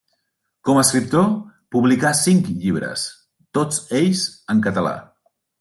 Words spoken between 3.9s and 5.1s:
ells en català.